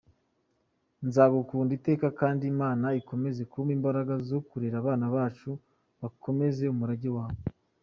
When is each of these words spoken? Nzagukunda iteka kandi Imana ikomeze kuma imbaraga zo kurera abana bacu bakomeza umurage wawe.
Nzagukunda 1.07 1.71
iteka 1.79 2.07
kandi 2.19 2.43
Imana 2.53 2.85
ikomeze 3.01 3.41
kuma 3.51 3.69
imbaraga 3.77 4.13
zo 4.29 4.39
kurera 4.47 4.75
abana 4.81 5.05
bacu 5.15 5.49
bakomeza 6.01 6.59
umurage 6.73 7.09
wawe. 7.17 7.41